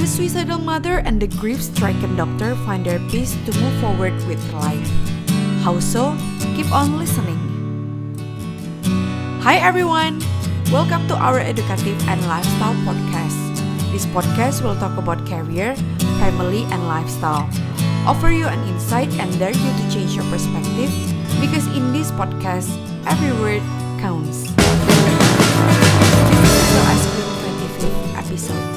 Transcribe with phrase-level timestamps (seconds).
[0.00, 4.88] The suicidal mother and the grief-stricken doctor find their peace to move forward with life.
[5.60, 6.16] How so?
[6.56, 7.36] Keep on listening.
[9.44, 10.24] Hi everyone!
[10.72, 13.36] Welcome to our educative and lifestyle podcast.
[13.92, 15.76] This podcast will talk about career,
[16.16, 17.44] family, and lifestyle.
[18.08, 20.88] Offer you an insight and dare you to change your perspective
[21.44, 22.72] because in this podcast,
[23.04, 23.60] every word
[24.00, 24.48] counts.
[24.48, 24.56] This
[26.56, 28.69] is the Ice Cream 25th episode.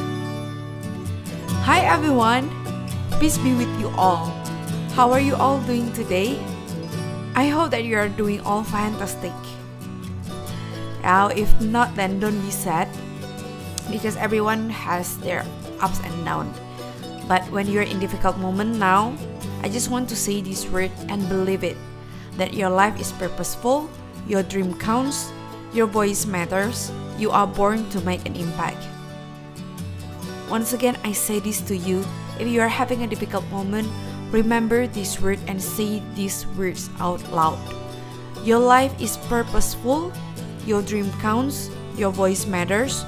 [1.64, 2.52] Hi everyone!
[3.24, 4.28] Peace be with you all.
[5.00, 6.36] How are you all doing today?
[7.40, 9.32] I hope that you are doing all fantastic.
[11.08, 12.92] Now, if not, then don't be sad
[13.88, 15.48] because everyone has their
[15.80, 16.52] ups and downs.
[17.32, 19.16] But when you're in difficult moment now,
[19.64, 21.80] I just want to say this word and believe it
[22.36, 23.88] that your life is purposeful,
[24.28, 25.32] your dream counts,
[25.72, 28.84] your voice matters, you are born to make an impact.
[30.50, 32.04] Once again, I say this to you.
[32.40, 33.88] If you are having a difficult moment,
[34.32, 37.60] remember this word and say these words out loud.
[38.44, 40.12] Your life is purposeful,
[40.66, 43.06] your dream counts, your voice matters.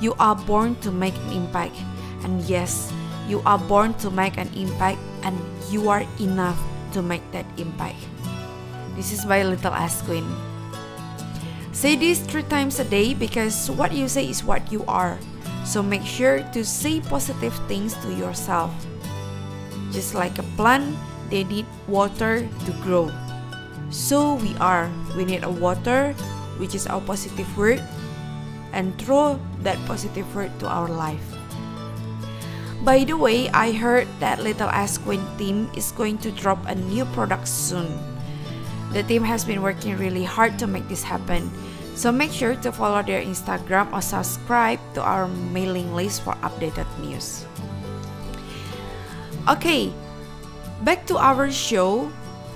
[0.00, 1.76] You are born to make an impact.
[2.24, 2.92] And yes,
[3.28, 5.36] you are born to make an impact, and
[5.70, 6.58] you are enough
[6.92, 8.00] to make that impact.
[8.96, 10.26] This is my Little Ass Queen.
[11.72, 15.18] Say this three times a day because what you say is what you are.
[15.64, 18.72] So make sure to say positive things to yourself.
[19.92, 20.96] Just like a plant,
[21.30, 23.10] they need water to grow.
[23.90, 24.90] So we are.
[25.16, 26.12] We need a water,
[26.58, 27.82] which is our positive word,
[28.72, 31.24] and throw that positive word to our life.
[32.84, 36.74] By the way, I heard that Little Ass Queen team is going to drop a
[36.74, 37.90] new product soon.
[38.92, 41.50] The team has been working really hard to make this happen.
[41.98, 46.86] So make sure to follow their Instagram or subscribe to our mailing list for updated
[47.02, 47.42] news.
[49.50, 49.90] Okay,
[50.86, 52.06] back to our show.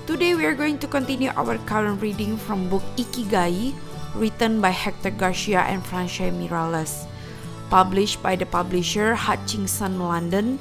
[0.07, 3.75] Today we are going to continue our current reading from book Ikigai,
[4.15, 7.03] written by Hector Garcia and Frances Miralles.
[7.67, 10.55] Published by the publisher Hutchinson London,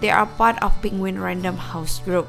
[0.00, 2.24] they are part of Penguin Random House Group.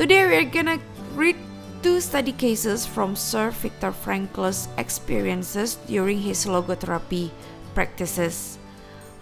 [0.00, 0.80] Today we are gonna
[1.12, 1.36] read
[1.82, 7.30] two study cases from Sir Viktor Frankl's experiences during his logotherapy
[7.74, 8.58] practices.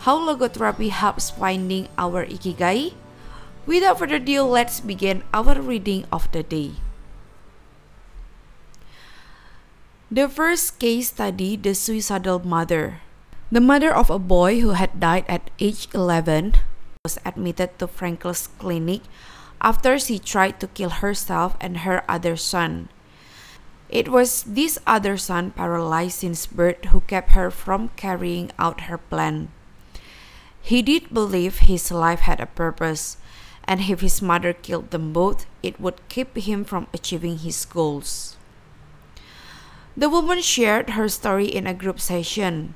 [0.08, 2.94] How logotherapy helps finding our ikigai?
[3.66, 6.78] Without further ado, let's begin our reading of the day.
[10.08, 13.02] The first case study The Suicidal Mother.
[13.50, 16.62] The mother of a boy who had died at age 11
[17.02, 19.02] was admitted to Frankl's clinic
[19.60, 22.88] after she tried to kill herself and her other son.
[23.88, 28.98] It was this other son, paralyzed since birth, who kept her from carrying out her
[28.98, 29.48] plan.
[30.60, 33.16] He did believe his life had a purpose,
[33.62, 38.36] and if his mother killed them both, it would keep him from achieving his goals.
[39.96, 42.74] The woman shared her story in a group session.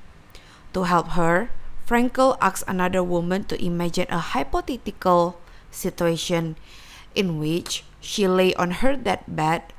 [0.72, 1.50] To help her,
[1.84, 5.39] Frankl asked another woman to imagine a hypothetical
[5.70, 6.56] situation
[7.14, 9.72] in which she lay on her deathbed,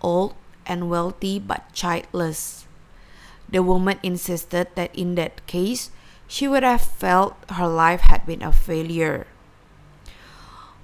[0.00, 0.34] old
[0.66, 2.66] and wealthy but childless.
[3.48, 5.90] The woman insisted that in that case,
[6.26, 9.26] she would have felt her life had been a failure.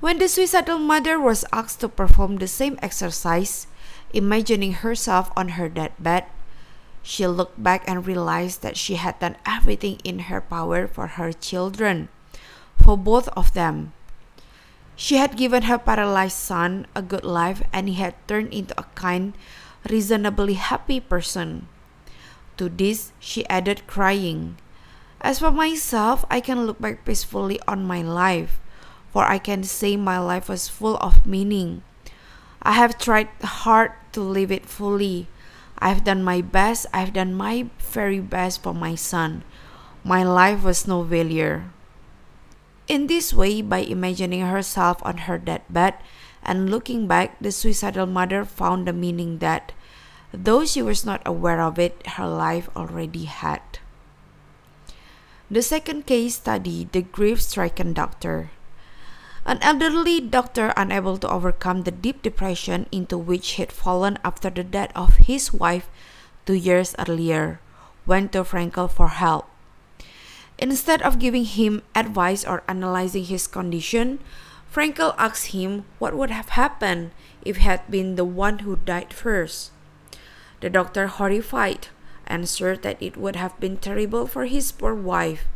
[0.00, 3.66] When the suicidal mother was asked to perform the same exercise,
[4.12, 6.26] imagining herself on her deathbed,
[7.02, 11.32] she looked back and realized that she had done everything in her power for her
[11.32, 12.08] children,
[12.76, 13.92] for both of them.
[14.98, 18.82] She had given her paralyzed son a good life and he had turned into a
[18.98, 19.38] kind,
[19.88, 21.70] reasonably happy person.
[22.58, 24.58] To this, she added, crying,
[25.20, 28.58] As for myself, I can look back peacefully on my life,
[29.14, 31.86] for I can say my life was full of meaning.
[32.60, 35.28] I have tried hard to live it fully.
[35.78, 39.44] I've done my best, I've done my very best for my son.
[40.02, 41.70] My life was no failure.
[42.88, 46.00] In this way, by imagining herself on her deathbed
[46.42, 49.72] and looking back, the suicidal mother found the meaning that,
[50.32, 53.60] though she was not aware of it, her life already had.
[55.50, 58.50] The second case study The Grief Stricken Doctor.
[59.44, 64.48] An elderly doctor, unable to overcome the deep depression into which he had fallen after
[64.48, 65.88] the death of his wife
[66.46, 67.60] two years earlier,
[68.04, 69.48] went to Frankl for help.
[70.58, 74.18] Instead of giving him advice or analyzing his condition,
[74.72, 77.12] Frankl asked him what would have happened
[77.42, 79.70] if he had been the one who died first.
[80.60, 81.88] The doctor, horrified,
[82.26, 85.46] answered that it would have been terrible for his poor wife.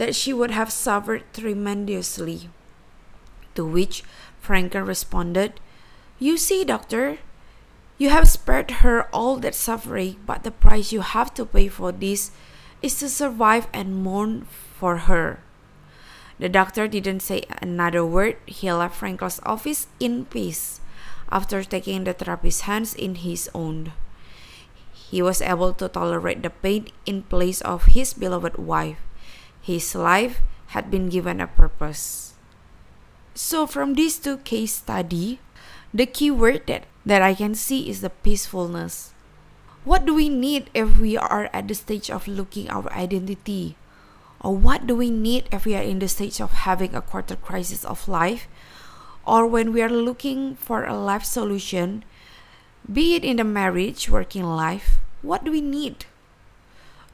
[0.00, 2.48] that she would have suffered tremendously.
[3.54, 4.02] To which
[4.42, 5.60] Frankl responded,
[6.18, 7.18] You see, doctor,
[7.98, 11.92] you have spared her all that suffering, but the price you have to pay for
[11.92, 12.32] this
[12.82, 14.46] is to survive and mourn
[14.78, 15.40] for her.
[16.38, 18.36] The doctor didn't say another word.
[18.46, 20.80] He left Frankl's office in peace
[21.30, 23.92] after taking the therapist's hands in his own.
[24.92, 28.98] He was able to tolerate the pain in place of his beloved wife.
[29.60, 30.40] His life
[30.72, 32.34] had been given a purpose.
[33.34, 35.40] So from these two case study,
[35.92, 39.12] the key word that, that I can see is the peacefulness.
[39.84, 43.76] What do we need if we are at the stage of looking our identity?
[44.40, 47.36] Or what do we need if we are in the stage of having a quarter
[47.36, 48.46] crisis of life?
[49.26, 52.04] Or when we are looking for a life solution,
[52.84, 56.04] be it in the marriage, working life, what do we need?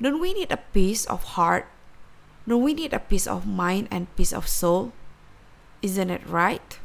[0.02, 1.66] Don't we need a peace of heart?
[2.48, 4.92] Don't we need a peace of mind and peace of soul?
[5.82, 6.78] Isn't it right?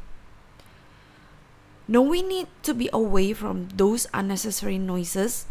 [1.90, 5.46] Don't we need to be away from those unnecessary noises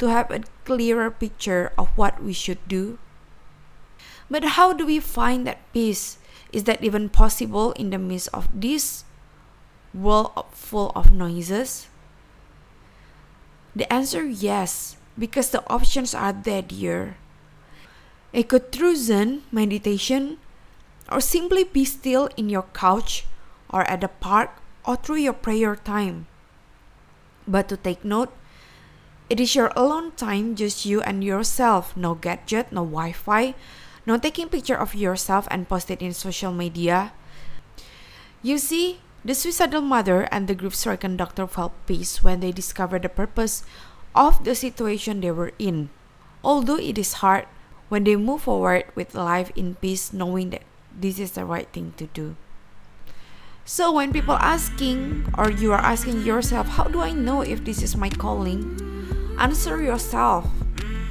[0.00, 2.98] to have a clearer picture of what we should do?
[4.30, 6.18] But how do we find that peace?
[6.52, 9.04] Is that even possible in the midst of this
[9.94, 11.86] world full of noises?
[13.76, 17.16] The answer yes, because the options are there, dear.
[18.32, 20.38] It could through Zen meditation,
[21.10, 23.26] or simply be still in your couch,
[23.68, 26.26] or at the park, or through your prayer time.
[27.46, 28.32] But to take note,
[29.30, 33.54] it is your alone time, just you and yourself, no gadget, no Wi Fi,
[34.04, 37.12] no taking picture of yourself and post it in social media.
[38.42, 43.02] You see, the suicidal mother and the grief stricken doctor felt peace when they discovered
[43.02, 43.62] the purpose
[44.16, 45.90] of the situation they were in.
[46.42, 47.46] Although it is hard
[47.88, 51.94] when they move forward with life in peace knowing that this is the right thing
[51.98, 52.34] to do.
[53.64, 57.82] So when people asking or you are asking yourself, how do I know if this
[57.82, 58.99] is my calling?
[59.40, 60.44] Answer yourself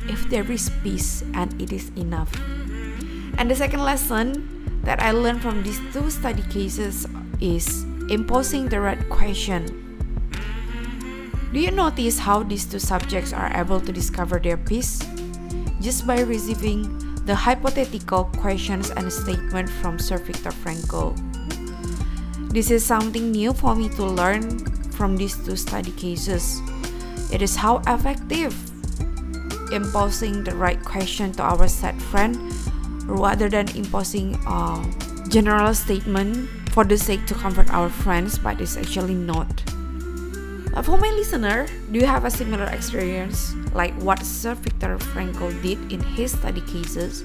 [0.05, 2.29] if there is peace and it is enough.
[3.41, 7.07] And the second lesson that I learned from these two study cases
[7.41, 9.65] is imposing the right question.
[11.51, 15.01] Do you notice how these two subjects are able to discover their peace?
[15.81, 16.85] Just by receiving
[17.25, 21.17] the hypothetical questions and statement from Sir Viktor Frankl.
[22.53, 24.61] This is something new for me to learn
[24.93, 26.61] from these two study cases.
[27.31, 28.53] It is how effective
[29.71, 32.37] imposing the right question to our sad friend
[33.05, 34.81] rather than imposing a
[35.29, 39.47] general statement for the sake to comfort our friends, but it's actually not.
[40.73, 45.53] But for my listener, do you have a similar experience like what Sir Viktor Frankl
[45.61, 47.23] did in his study cases?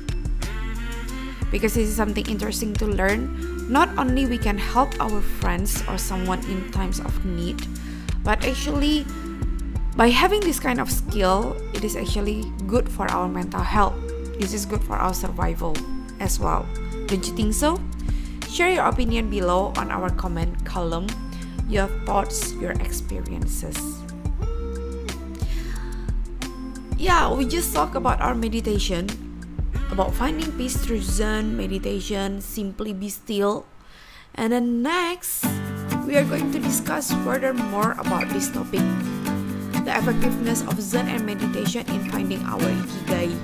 [1.51, 3.31] Because this is something interesting to learn.
[3.71, 7.63] Not only we can help our friends or someone in times of need,
[8.25, 9.07] but actually
[9.97, 13.95] by having this kind of skill, it is actually good for our mental health
[14.39, 15.77] this is good for our survival
[16.19, 16.67] as well.
[17.07, 17.79] Don't you think so?
[18.51, 21.07] Share your opinion below on our comment column,
[21.69, 23.79] your thoughts, your experiences.
[26.99, 29.07] Yeah, we just talked about our meditation,
[29.91, 33.67] about finding peace through Zen meditation, simply be still.
[34.35, 35.47] And then next,
[36.07, 38.83] we are going to discuss further more about this topic
[39.85, 43.37] the effectiveness of Zen and meditation in finding our Ikigai.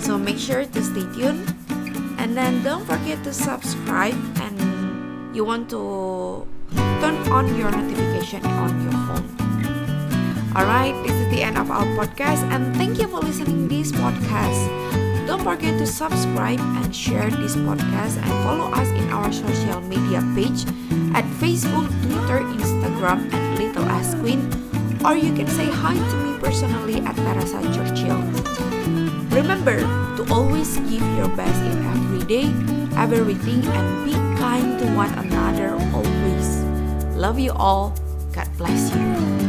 [0.00, 1.42] So make sure to stay tuned
[2.18, 4.56] and then don't forget to subscribe and
[5.34, 6.46] you want to
[7.02, 9.26] turn on your notification on your phone.
[10.54, 14.62] Alright, this is the end of our podcast and thank you for listening this podcast.
[15.26, 20.20] Don't forget to subscribe and share this podcast and follow us in our social media
[20.34, 20.62] page
[21.14, 24.46] at Facebook, Twitter, Instagram, and Little Ass Queen.
[25.04, 28.22] Or you can say hi to me personally at Teresa Churchill.
[29.34, 29.82] Remember
[30.16, 32.46] to always give your best in every day,
[32.94, 36.62] everything, and be kind to one another always.
[37.18, 37.98] Love you all.
[38.32, 39.41] God bless you.